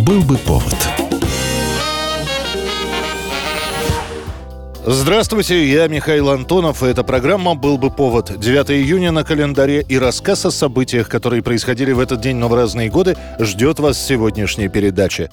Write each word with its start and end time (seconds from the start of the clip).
Был 0.00 0.22
бы 0.22 0.38
повод. 0.38 0.74
Здравствуйте, 4.86 5.66
я 5.70 5.88
Михаил 5.88 6.30
Антонов, 6.30 6.82
и 6.82 6.86
эта 6.86 7.04
программа 7.04 7.54
«Был 7.54 7.76
бы 7.76 7.90
повод». 7.90 8.40
9 8.40 8.70
июня 8.70 9.12
на 9.12 9.24
календаре 9.24 9.82
и 9.82 9.98
рассказ 9.98 10.46
о 10.46 10.50
событиях, 10.50 11.08
которые 11.08 11.42
происходили 11.42 11.92
в 11.92 12.00
этот 12.00 12.22
день, 12.22 12.36
но 12.36 12.48
в 12.48 12.54
разные 12.54 12.88
годы, 12.88 13.14
ждет 13.38 13.78
вас 13.78 13.98
в 13.98 14.06
сегодняшней 14.06 14.68
передаче. 14.68 15.30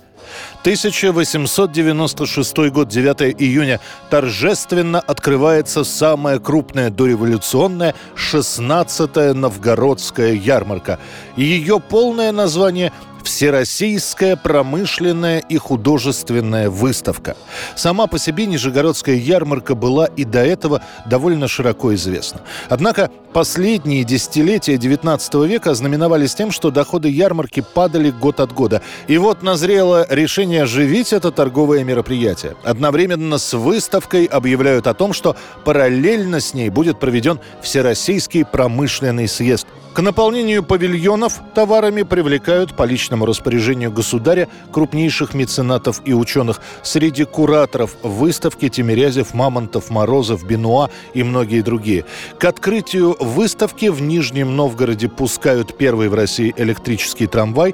1896 0.61 2.57
год, 2.69 2.89
9 2.89 3.41
июня, 3.41 3.79
торжественно 4.09 4.99
открывается 4.99 5.85
самая 5.85 6.39
крупная 6.39 6.89
дореволюционная 6.89 7.95
16-я 8.15 9.33
новгородская 9.33 10.33
ярмарка. 10.33 10.99
Ее 11.37 11.79
полное 11.79 12.33
название 12.33 12.91
Всероссийская 13.27 14.37
промышленная 14.37 15.39
и 15.39 15.57
художественная 15.57 16.69
выставка. 16.69 17.35
Сама 17.75 18.07
по 18.07 18.17
себе 18.17 18.45
Нижегородская 18.45 19.15
ярмарка 19.15 19.75
была 19.75 20.05
и 20.05 20.23
до 20.23 20.45
этого 20.45 20.81
довольно 21.05 21.49
широко 21.49 21.93
известна. 21.93 22.39
Однако 22.69 23.11
последние 23.33 24.05
десятилетия 24.05 24.75
XIX 24.75 25.45
века 25.45 25.71
ознаменовались 25.71 26.35
тем, 26.35 26.51
что 26.51 26.71
доходы 26.71 27.09
ярмарки 27.09 27.59
падали 27.59 28.11
год 28.11 28.39
от 28.39 28.53
года. 28.53 28.81
И 29.09 29.17
вот 29.17 29.43
назрело 29.43 30.07
решение 30.09 30.63
оживить 30.63 31.11
это 31.11 31.29
торговое 31.31 31.83
мероприятие. 31.83 32.55
Одновременно 32.63 33.39
с 33.39 33.53
выставкой 33.53 34.23
объявляют 34.23 34.87
о 34.87 34.93
том, 34.93 35.11
что 35.11 35.35
параллельно 35.65 36.39
с 36.39 36.53
ней 36.53 36.69
будет 36.69 36.97
проведен 36.97 37.41
Всероссийский 37.61 38.45
промышленный 38.45 39.27
съезд. 39.27 39.67
К 39.97 40.01
наполнению 40.01 40.61
павильонов 40.61 41.41
товарами 41.55 42.03
привлекают 42.03 42.75
по 42.75 42.83
личному 42.83 43.25
распоряжению 43.25 43.91
государя 43.91 44.47
крупнейших 44.71 45.33
меценатов 45.33 46.03
и 46.05 46.13
ученых. 46.13 46.61
Среди 46.83 47.23
кураторов 47.23 47.95
выставки 48.03 48.69
Тимирязев, 48.69 49.33
Мамонтов, 49.33 49.89
Морозов, 49.89 50.45
Бенуа 50.45 50.91
и 51.15 51.23
многие 51.23 51.61
другие. 51.61 52.05
К 52.37 52.45
открытию 52.45 53.17
выставки 53.19 53.87
в 53.87 53.99
Нижнем 54.03 54.55
Новгороде 54.55 55.09
пускают 55.09 55.75
первый 55.75 56.09
в 56.09 56.13
России 56.13 56.53
электрический 56.57 57.25
трамвай 57.25 57.73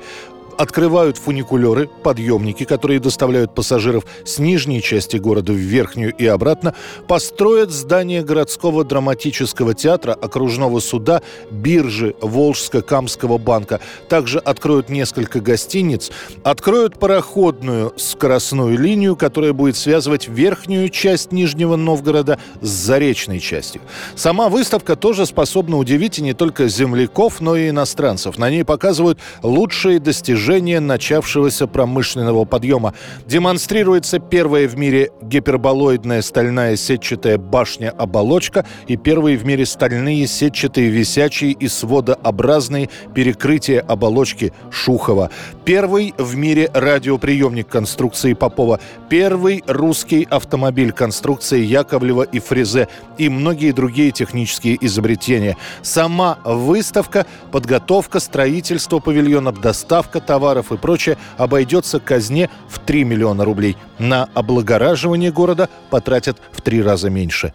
открывают 0.57 1.17
фуникулеры, 1.17 1.89
подъемники, 2.03 2.63
которые 2.63 2.99
доставляют 2.99 3.55
пассажиров 3.55 4.05
с 4.25 4.39
нижней 4.39 4.81
части 4.81 5.17
города 5.17 5.51
в 5.51 5.57
верхнюю 5.57 6.13
и 6.13 6.25
обратно, 6.25 6.75
построят 7.07 7.71
здание 7.71 8.23
городского 8.23 8.83
драматического 8.83 9.73
театра, 9.73 10.13
окружного 10.13 10.79
суда, 10.79 11.21
биржи 11.49 12.15
Волжско-Камского 12.21 13.37
банка. 13.37 13.79
Также 14.09 14.39
откроют 14.39 14.89
несколько 14.89 15.39
гостиниц, 15.39 16.11
откроют 16.43 16.99
пароходную 16.99 17.93
скоростную 17.97 18.77
линию, 18.77 19.15
которая 19.15 19.53
будет 19.53 19.77
связывать 19.77 20.27
верхнюю 20.27 20.89
часть 20.89 21.31
Нижнего 21.31 21.75
Новгорода 21.75 22.39
с 22.61 22.67
заречной 22.67 23.39
частью. 23.39 23.81
Сама 24.15 24.49
выставка 24.49 24.95
тоже 24.95 25.25
способна 25.25 25.77
удивить 25.77 26.19
и 26.19 26.21
не 26.21 26.33
только 26.33 26.67
земляков, 26.67 27.41
но 27.41 27.55
и 27.55 27.69
иностранцев. 27.69 28.37
На 28.37 28.49
ней 28.49 28.63
показывают 28.63 29.19
лучшие 29.41 29.99
достижения 29.99 30.42
достижение 30.43 30.81
начавшегося 30.81 31.67
промышленного 31.67 32.43
подъема. 32.43 32.93
Демонстрируется 33.25 34.19
первая 34.19 34.67
в 34.67 34.77
мире 34.77 35.09
гиперболоидная 35.21 36.21
стальная 36.21 36.75
сетчатая 36.75 37.37
башня-оболочка 37.37 38.65
и 38.87 38.97
первые 38.97 39.37
в 39.37 39.45
мире 39.45 39.65
стальные 39.65 40.27
сетчатые 40.27 40.89
висячие 40.89 41.51
и 41.51 41.69
сводообразные 41.69 42.89
перекрытия 43.15 43.79
оболочки 43.79 44.51
Шухова. 44.69 45.31
Первый 45.63 46.13
в 46.17 46.35
мире 46.35 46.69
радиоприемник 46.73 47.69
конструкции 47.69 48.33
Попова. 48.33 48.81
Первый 49.07 49.63
русский 49.65 50.27
автомобиль 50.29 50.91
конструкции 50.91 51.61
Яковлева 51.61 52.23
и 52.23 52.39
Фрезе 52.39 52.89
и 53.17 53.29
многие 53.29 53.71
другие 53.71 54.11
технические 54.11 54.77
изобретения. 54.85 55.55
Сама 55.83 56.39
выставка, 56.43 57.25
подготовка, 57.51 58.19
строительство 58.19 58.99
павильонов, 58.99 59.61
доставка 59.61 60.19
товаров 60.33 60.71
и 60.71 60.77
прочее 60.77 61.19
обойдется 61.37 61.99
казне 61.99 62.49
в 62.67 62.79
3 62.79 63.03
миллиона 63.03 63.45
рублей. 63.45 63.77
На 63.99 64.27
облагораживание 64.33 65.31
города 65.31 65.69
потратят 65.91 66.41
в 66.51 66.61
три 66.61 66.81
раза 66.81 67.11
меньше. 67.11 67.53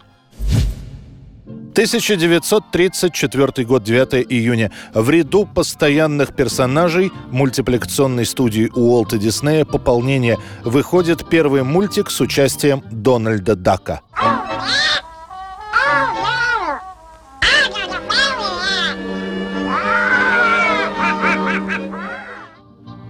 1934 1.73 3.67
год, 3.67 3.83
9 3.83 4.27
июня. 4.33 4.71
В 4.95 5.11
ряду 5.11 5.45
постоянных 5.45 6.37
персонажей 6.37 7.11
мультипликационной 7.33 8.25
студии 8.25 8.71
Уолта 8.73 9.19
Диснея 9.19 9.65
«Пополнение» 9.65 10.39
выходит 10.63 11.29
первый 11.29 11.65
мультик 11.65 12.13
с 12.13 12.21
участием 12.21 12.85
Дональда 12.93 13.57
Дака. 13.57 14.03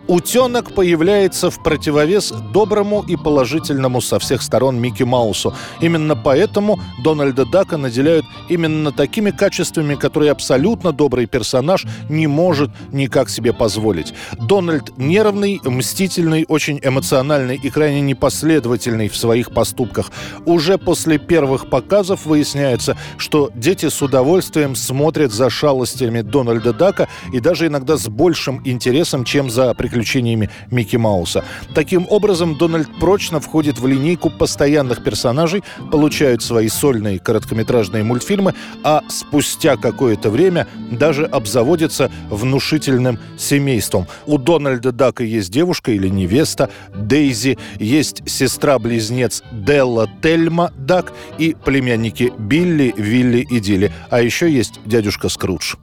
Утенок 0.09 0.73
появляется 0.73 1.51
в 1.51 1.63
противовес 1.63 2.31
доброму 2.31 3.05
и 3.07 3.15
положительному 3.15 4.01
со 4.01 4.19
всех 4.19 4.41
сторон 4.41 4.81
Микки 4.81 5.03
Маусу. 5.03 5.53
Именно 5.83 6.17
поэтому 6.17 6.81
Дональда 7.05 7.45
Дака 7.45 7.77
наделяют 7.77 8.25
именно 8.49 8.91
такими 8.91 9.31
качествами, 9.31 9.97
которые 9.97 10.31
абсолютно 10.33 10.93
добрый 10.93 11.27
персонаж 11.27 11.85
не 12.09 12.27
может 12.27 12.71
никак 12.91 13.29
себе 13.29 13.53
позволить. 13.53 14.15
Дональд 14.39 14.97
нервный, 14.97 15.61
мстительный, 15.63 16.47
очень 16.49 16.81
эмоциональный 16.83 17.61
и 17.63 17.69
крайне 17.69 18.01
непоследовательный 18.01 19.11
в 19.11 19.17
своих 19.17 19.51
поступках. 19.53 20.11
Уже 20.47 20.79
после 20.79 21.19
первых 21.19 21.69
показов 21.69 22.25
выясняется, 22.25 22.97
что 23.19 23.51
дети 23.55 23.91
с 23.91 24.01
удовольствием 24.01 24.75
смотрят 24.75 25.33
за 25.33 25.51
шалостями 25.51 26.23
Дональда 26.23 26.73
Дака 26.73 27.09
и 27.31 27.41
даже 27.41 27.67
иногда 27.67 27.99
с 27.99 28.09
большим 28.09 28.63
интересом, 28.65 29.25
чем 29.25 29.51
за 29.51 29.75
приключениями 29.75 29.98
приключениями 29.99 30.49
Микки 30.71 30.97
Мауса. 30.97 31.45
Таким 31.75 32.07
образом, 32.09 32.57
Дональд 32.57 32.89
прочно 33.01 33.41
входит 33.41 33.79
в 33.79 33.87
линейку 33.87 34.31
постоянных 34.31 35.03
персонажей, 35.03 35.65
получают 35.91 36.43
свои 36.43 36.69
сольные 36.69 37.19
короткометражные 37.19 38.05
мультфильмы, 38.05 38.55
а 38.85 39.03
спустя 39.09 39.77
какое-то 39.77 40.31
время 40.31 40.67
даже 40.93 41.25
обзаводится 41.25 42.11
внушительным 42.31 43.19
семейством. 43.37 44.07
У 44.27 44.39
Дональда 44.39 44.93
Дака 44.93 45.25
есть 45.25 45.51
девушка 45.51 45.91
или 45.91 46.09
невеста 46.09 46.71
Дейзи, 46.95 47.59
есть 47.81 48.23
сестра-близнец 48.29 49.43
Делла 49.51 50.09
Тельма 50.23 50.71
Дак 50.77 51.13
и 51.39 51.57
племянники 51.65 52.33
Билли, 52.39 52.95
Вилли 52.97 53.47
и 53.51 53.59
Дилли. 53.59 53.93
А 54.11 54.21
еще 54.21 54.49
есть 54.51 54.81
дядюшка 54.85 55.29
Скрудж. 55.29 55.75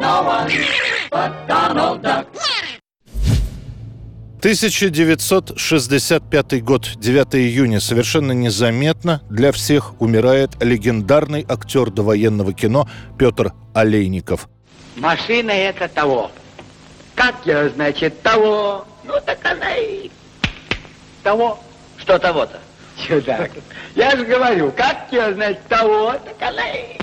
No 0.00 0.22
one 0.22 0.50
but 1.10 1.32
Donald 1.48 2.02
Duck. 2.02 2.26
1965 4.40 6.62
год, 6.62 6.90
9 6.96 7.34
июня. 7.36 7.80
Совершенно 7.80 8.32
незаметно 8.32 9.22
для 9.30 9.50
всех 9.52 9.98
умирает 10.00 10.62
легендарный 10.62 11.46
актер 11.48 11.90
довоенного 11.90 12.52
кино 12.52 12.86
Петр 13.18 13.54
Олейников. 13.74 14.48
Машина 14.96 15.50
это 15.50 15.88
того. 15.88 16.30
Как 17.14 17.34
я, 17.46 17.70
значит, 17.70 18.20
того? 18.22 18.86
Ну, 19.04 19.14
так 19.24 19.38
она 19.44 19.74
и 19.76 20.10
того. 21.22 21.58
Что 21.96 22.18
того-то? 22.18 22.60
Чудак. 23.08 23.50
Я 23.94 24.14
же 24.16 24.26
говорю, 24.26 24.70
как 24.72 25.06
я, 25.10 25.32
значит, 25.32 25.66
того, 25.68 26.12
так 26.12 26.36
она 26.40 26.68
и... 26.70 26.98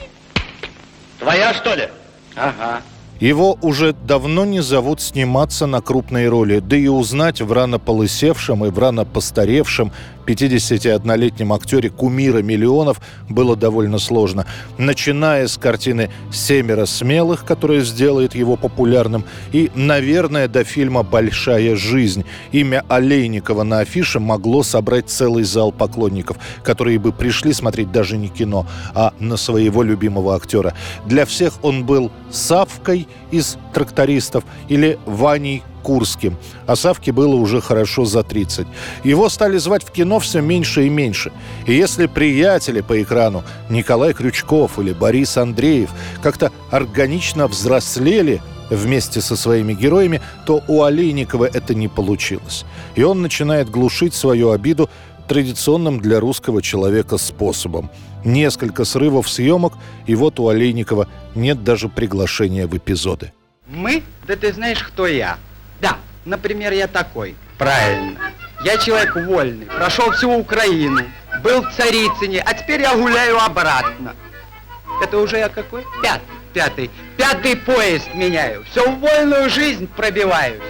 Твоя, 1.19 1.53
что 1.55 1.73
ли? 1.73 1.89
Ага. 2.35 2.81
Его 3.19 3.57
уже 3.61 3.93
давно 3.93 4.43
не 4.43 4.61
зовут 4.61 4.99
сниматься 4.99 5.65
на 5.65 5.81
крупные 5.81 6.27
роли, 6.27 6.59
да 6.59 6.75
и 6.75 6.87
узнать 6.87 7.41
в 7.41 7.51
рано 7.53 7.79
полысевшем 7.79 8.65
и 8.65 8.69
в 8.69 8.77
рано 8.77 9.05
постаревшем 9.05 9.93
51-летнем 10.25 11.53
актере 11.53 11.89
кумира 11.89 12.41
миллионов 12.41 13.01
было 13.29 13.55
довольно 13.55 13.99
сложно. 13.99 14.45
Начиная 14.77 15.47
с 15.47 15.57
картины 15.57 16.09
«Семеро 16.31 16.85
смелых», 16.85 17.45
которая 17.45 17.81
сделает 17.81 18.35
его 18.35 18.55
популярным, 18.55 19.25
и, 19.51 19.71
наверное, 19.75 20.47
до 20.47 20.63
фильма 20.63 21.03
«Большая 21.03 21.75
жизнь». 21.75 22.25
Имя 22.51 22.83
Олейникова 22.87 23.63
на 23.63 23.79
афише 23.79 24.19
могло 24.19 24.63
собрать 24.63 25.09
целый 25.09 25.43
зал 25.43 25.71
поклонников, 25.71 26.37
которые 26.63 26.99
бы 26.99 27.11
пришли 27.11 27.53
смотреть 27.53 27.91
даже 27.91 28.17
не 28.17 28.29
кино, 28.29 28.65
а 28.93 29.13
на 29.19 29.37
своего 29.37 29.83
любимого 29.83 30.35
актера. 30.35 30.73
Для 31.05 31.25
всех 31.25 31.53
он 31.63 31.85
был 31.85 32.11
Савкой 32.31 33.07
из 33.31 33.57
«Трактористов» 33.73 34.43
или 34.69 34.97
Ваней 35.05 35.63
Курским, 35.83 36.37
а 36.65 36.75
Савке 36.75 37.11
было 37.11 37.35
уже 37.35 37.61
хорошо 37.61 38.05
за 38.05 38.23
30. 38.23 38.65
Его 39.03 39.29
стали 39.29 39.57
звать 39.57 39.83
в 39.83 39.91
кино 39.91 40.19
все 40.19 40.41
меньше 40.41 40.87
и 40.87 40.89
меньше. 40.89 41.31
И 41.67 41.73
если 41.73 42.07
приятели 42.07 42.81
по 42.81 43.01
экрану 43.01 43.43
Николай 43.69 44.13
Крючков 44.13 44.79
или 44.79 44.93
Борис 44.93 45.37
Андреев 45.37 45.89
как-то 46.23 46.51
органично 46.71 47.47
взрослели, 47.47 48.41
вместе 48.69 49.21
со 49.21 49.35
своими 49.35 49.73
героями, 49.73 50.21
то 50.45 50.63
у 50.67 50.83
Олейникова 50.83 51.45
это 51.45 51.75
не 51.75 51.87
получилось. 51.87 52.65
И 52.95 53.03
он 53.03 53.21
начинает 53.21 53.69
глушить 53.69 54.13
свою 54.13 54.51
обиду 54.51 54.89
традиционным 55.27 55.99
для 55.99 56.19
русского 56.19 56.61
человека 56.61 57.17
способом. 57.17 57.89
Несколько 58.25 58.85
срывов 58.85 59.29
съемок, 59.29 59.73
и 60.07 60.15
вот 60.15 60.39
у 60.39 60.47
Олейникова 60.47 61.07
нет 61.35 61.63
даже 61.63 61.89
приглашения 61.89 62.67
в 62.67 62.75
эпизоды. 62.75 63.31
Мы? 63.67 64.03
Да 64.27 64.35
ты 64.35 64.53
знаешь, 64.53 64.83
кто 64.83 65.07
я. 65.07 65.37
Например, 66.25 66.71
я 66.73 66.87
такой. 66.87 67.35
Правильно. 67.57 68.31
Я 68.63 68.77
человек 68.77 69.15
вольный, 69.15 69.65
прошел 69.65 70.11
всю 70.11 70.31
Украину, 70.31 71.01
был 71.43 71.61
в 71.61 71.71
Царицыне, 71.73 72.41
а 72.45 72.53
теперь 72.53 72.81
я 72.81 72.95
гуляю 72.95 73.37
обратно. 73.37 74.15
Это 75.01 75.17
уже 75.17 75.37
я 75.37 75.49
какой? 75.49 75.85
Пятый. 76.01 76.23
Пятый. 76.53 76.91
Пятый 77.17 77.55
поезд 77.57 78.07
меняю. 78.13 78.63
Все 78.65 78.89
в 78.89 78.99
вольную 78.99 79.49
жизнь 79.49 79.87
пробиваюсь. 79.87 80.61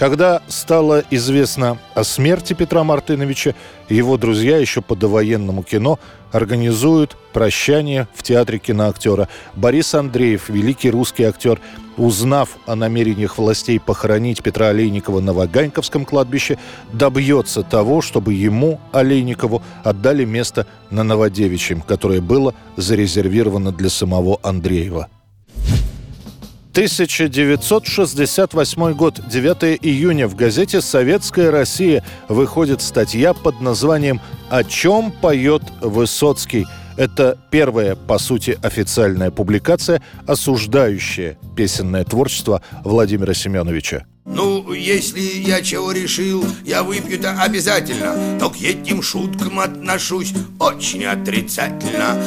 Когда 0.00 0.40
стало 0.48 1.04
известно 1.10 1.76
о 1.94 2.04
смерти 2.04 2.54
Петра 2.54 2.82
Мартыновича, 2.82 3.54
его 3.90 4.16
друзья 4.16 4.56
еще 4.56 4.80
по 4.80 4.96
довоенному 4.96 5.62
кино 5.62 5.98
организуют 6.32 7.18
прощание 7.34 8.08
в 8.14 8.22
театре 8.22 8.58
киноактера. 8.58 9.28
Борис 9.54 9.94
Андреев, 9.94 10.48
великий 10.48 10.88
русский 10.88 11.24
актер, 11.24 11.60
узнав 11.98 12.56
о 12.64 12.76
намерениях 12.76 13.36
властей 13.36 13.78
похоронить 13.78 14.42
Петра 14.42 14.68
Олейникова 14.68 15.20
на 15.20 15.34
Ваганьковском 15.34 16.06
кладбище, 16.06 16.56
добьется 16.94 17.62
того, 17.62 18.00
чтобы 18.00 18.32
ему, 18.32 18.80
Олейникову, 18.92 19.62
отдали 19.84 20.24
место 20.24 20.66
на 20.88 21.04
Новодевичьем, 21.04 21.82
которое 21.82 22.22
было 22.22 22.54
зарезервировано 22.78 23.70
для 23.70 23.90
самого 23.90 24.40
Андреева. 24.42 25.08
1968 26.72 28.92
год, 28.92 29.20
9 29.28 29.78
июня. 29.82 30.28
В 30.28 30.36
газете 30.36 30.80
«Советская 30.80 31.50
Россия» 31.50 32.04
выходит 32.28 32.80
статья 32.80 33.34
под 33.34 33.60
названием 33.60 34.20
«О 34.50 34.62
чем 34.62 35.10
поет 35.10 35.64
Высоцкий». 35.80 36.68
Это 36.96 37.36
первая, 37.50 37.96
по 37.96 38.18
сути, 38.18 38.56
официальная 38.62 39.32
публикация, 39.32 40.00
осуждающая 40.26 41.38
песенное 41.56 42.04
творчество 42.04 42.62
Владимира 42.84 43.34
Семеновича. 43.34 44.06
Ну, 44.26 44.72
если 44.72 45.20
я 45.20 45.62
чего 45.62 45.90
решил, 45.90 46.44
я 46.64 46.84
выпью-то 46.84 47.42
обязательно 47.42 48.14
Но 48.38 48.50
к 48.50 48.60
этим 48.60 49.02
шуткам 49.02 49.58
отношусь 49.58 50.32
очень 50.60 51.04
отрицательно 51.04 52.22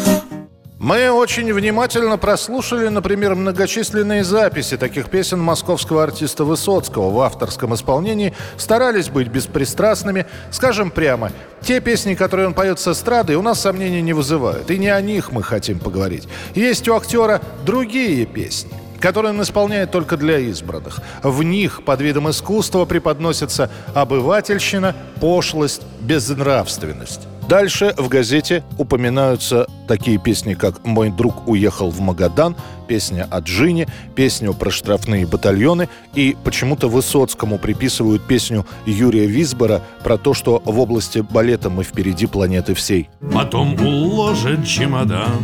мы 0.83 1.09
очень 1.09 1.53
внимательно 1.53 2.17
прослушали, 2.17 2.89
например, 2.89 3.35
многочисленные 3.35 4.25
записи 4.25 4.75
таких 4.75 5.09
песен 5.09 5.39
московского 5.39 6.03
артиста 6.03 6.43
Высоцкого 6.43 7.09
в 7.09 7.21
авторском 7.21 7.73
исполнении, 7.73 8.33
старались 8.57 9.07
быть 9.07 9.29
беспристрастными. 9.29 10.25
Скажем 10.51 10.91
прямо, 10.91 11.31
те 11.61 11.79
песни, 11.79 12.15
которые 12.15 12.47
он 12.47 12.53
поет 12.53 12.81
с 12.81 12.87
эстрады, 12.89 13.37
у 13.37 13.41
нас 13.41 13.61
сомнений 13.61 14.01
не 14.01 14.11
вызывают. 14.11 14.69
И 14.71 14.77
не 14.77 14.89
о 14.89 14.99
них 14.99 15.31
мы 15.31 15.41
хотим 15.41 15.79
поговорить. 15.79 16.27
Есть 16.53 16.85
у 16.89 16.95
актера 16.95 17.41
другие 17.65 18.25
песни 18.25 18.71
которые 18.99 19.33
он 19.33 19.41
исполняет 19.41 19.91
только 19.91 20.15
для 20.15 20.39
избранных. 20.39 21.01
В 21.23 21.43
них 21.43 21.83
под 21.83 21.99
видом 21.99 22.29
искусства 22.29 22.85
преподносится 22.85 23.69
обывательщина, 23.93 24.95
пошлость, 25.19 25.81
безнравственность. 25.99 27.27
Дальше 27.47 27.93
в 27.97 28.07
газете 28.07 28.63
упоминаются 28.77 29.67
такие 29.87 30.17
песни, 30.17 30.53
как 30.53 30.85
«Мой 30.85 31.09
друг 31.09 31.47
уехал 31.47 31.89
в 31.89 31.99
Магадан», 31.99 32.55
песня 32.87 33.27
о 33.29 33.39
Джине, 33.39 33.87
песню 34.15 34.53
про 34.53 34.71
штрафные 34.71 35.25
батальоны 35.25 35.89
и 36.13 36.37
почему-то 36.43 36.87
Высоцкому 36.87 37.57
приписывают 37.57 38.25
песню 38.27 38.65
Юрия 38.85 39.25
Висбора 39.25 39.81
про 40.03 40.17
то, 40.17 40.33
что 40.33 40.61
в 40.65 40.79
области 40.79 41.19
балета 41.19 41.69
мы 41.69 41.83
впереди 41.83 42.27
планеты 42.27 42.73
всей. 42.73 43.09
Потом 43.33 43.75
уложит 43.75 44.65
чемодан 44.65 45.41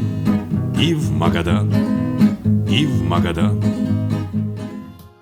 и 0.79 0.93
в 0.93 1.11
Магадан, 1.11 1.73
и 2.69 2.85
в 2.85 3.03
Магадан. 3.03 3.61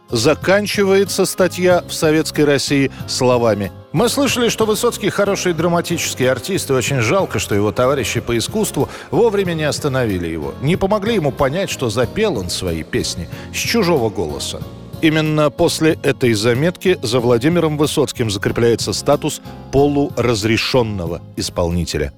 Заканчивается 0.10 1.26
статья 1.26 1.84
в 1.88 1.94
«Советской 1.94 2.46
России» 2.46 2.92
словами 3.08 3.72
мы 3.94 4.10
слышали, 4.10 4.50
что 4.50 4.66
Высоцкий 4.66 5.10
хороший 5.10 5.54
драматический 5.54 6.30
артист, 6.30 6.70
и 6.70 6.74
очень 6.74 7.02
жалко, 7.02 7.40
что 7.40 7.56
его 7.56 7.72
товарищи 7.72 8.20
по 8.20 8.38
искусству 8.38 8.90
вовремя 9.12 9.54
не 9.54 9.64
остановили 9.64 10.28
его, 10.28 10.54
не 10.62 10.76
помогли 10.76 11.16
ему 11.16 11.32
понять, 11.32 11.70
что 11.70 11.90
запел 11.90 12.38
он 12.38 12.50
свои 12.50 12.84
песни 12.84 13.30
с 13.54 13.58
чужого 13.58 14.10
голоса. 14.10 14.60
Именно 15.02 15.50
после 15.52 15.98
этой 16.04 16.34
заметки 16.34 16.98
за 17.04 17.20
Владимиром 17.20 17.78
Высоцким 17.78 18.32
закрепляется 18.32 18.94
статус 18.94 19.42
полуразрешенного 19.72 21.22
исполнителя. 21.36 22.14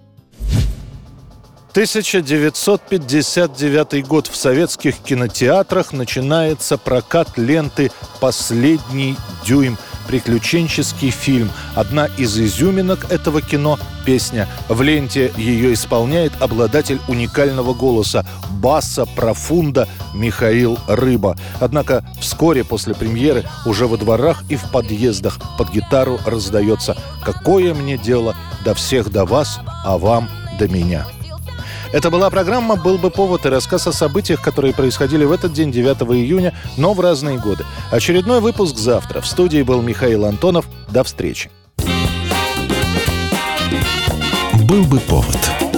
1959 1.72 4.08
год 4.08 4.28
в 4.28 4.36
советских 4.36 4.98
кинотеатрах 4.98 5.94
начинается 5.94 6.80
прокат 6.80 7.38
ленты 7.38 7.92
«Последний 8.20 9.16
дюйм» 9.46 9.78
приключенческий 10.10 11.12
фильм. 11.12 11.52
Одна 11.76 12.08
из 12.18 12.36
изюминок 12.36 13.12
этого 13.12 13.44
кино– 13.44 13.78
песня. 14.08 14.48
В 14.68 14.82
ленте 14.82 15.32
ее 15.38 15.72
исполняет 15.74 16.34
обладатель 16.42 17.00
уникального 17.08 17.76
голоса– 17.76 18.26
баса 18.60 19.06
профунда 19.06 19.88
Михаил 20.16 20.80
Рыба. 20.88 21.38
Однако 21.60 22.04
вскоре 22.20 22.64
после 22.64 22.96
премьеры 22.96 23.46
уже 23.68 23.86
во 23.86 23.98
дворах 23.98 24.44
и 24.50 24.56
в 24.56 24.72
подъездах 24.72 25.38
под 25.60 25.70
гитару 25.70 26.20
раздается 26.26 26.98
«Какое 27.24 27.76
мне 27.76 27.96
дело 27.96 28.36
до 28.66 28.74
всех 28.74 29.12
до 29.12 29.26
вас, 29.26 29.60
а 29.86 30.00
вам 30.00 30.28
до 30.58 30.68
меня». 30.68 31.06
Это 31.92 32.12
была 32.12 32.30
программа 32.30 32.76
«Был 32.76 33.00
бы 33.00 33.10
повод» 33.10 33.46
и 33.46 33.50
рассказ 33.50 33.88
о 33.88 33.92
событиях, 33.92 34.42
которые 34.42 34.74
происходили 34.76 35.26
в 35.26 35.32
этот 35.32 35.54
день, 35.54 35.72
9 35.72 35.88
июня, 36.16 36.54
но 36.78 36.94
в 36.94 37.00
разные 37.00 37.40
годы. 37.40 37.66
Очередной 37.92 38.42
выпуск 38.42 38.78
завтра. 38.78 39.22
В 39.22 39.28
студии 39.28 39.64
был 39.64 39.82
Михаил 39.82 40.26
Антонов. 40.26 40.66
До 40.90 41.04
встречи. 41.04 41.50
«Был 44.68 44.84
бы 44.84 45.00
повод» 45.00 45.69